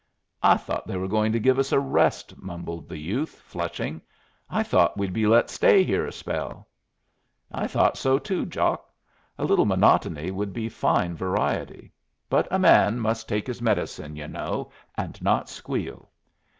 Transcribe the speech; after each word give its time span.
"I 0.41 0.57
thought 0.57 0.87
they 0.87 0.97
were 0.97 1.07
going 1.07 1.31
to 1.31 1.39
give 1.39 1.59
us 1.59 1.71
a 1.71 1.79
rest," 1.79 2.35
mumbled 2.41 2.89
the 2.89 2.97
youth, 2.97 3.35
flushing. 3.45 4.01
"I 4.49 4.63
thought 4.63 4.97
we'd 4.97 5.13
be 5.13 5.27
let 5.27 5.47
stay 5.51 5.83
here 5.83 6.07
a 6.07 6.11
spell." 6.11 6.67
"I 7.51 7.67
thought 7.67 7.97
so 7.99 8.17
too, 8.17 8.47
Jock. 8.47 8.89
A 9.37 9.45
little 9.45 9.65
monotony 9.67 10.31
would 10.31 10.53
be 10.53 10.69
fine 10.69 11.13
variety. 11.15 11.91
But 12.31 12.47
a 12.49 12.57
man 12.57 12.99
must 12.99 13.29
take 13.29 13.45
his 13.45 13.61
medicine, 13.61 14.15
y'u 14.15 14.27
know, 14.27 14.71
and 14.97 15.21
not 15.21 15.49
squeal." 15.49 16.09